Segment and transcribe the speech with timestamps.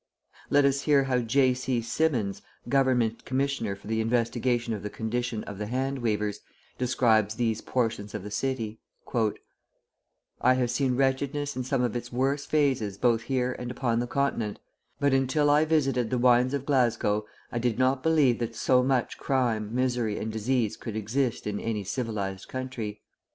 [0.49, 1.53] Let us hear how J.
[1.53, 1.79] C.
[1.79, 6.39] Symonds, Government Commissioner for the investigation of the condition of the hand weavers,
[6.79, 8.79] describes these portions of the city:
[10.41, 14.07] "I have seen wretchedness in some of its worse phases both here and upon the
[14.07, 14.57] Continent,
[14.99, 19.19] but until I visited the wynds of Glasgow I did not believe that so much
[19.19, 23.03] crime, misery, and disease could exist in any civilised country.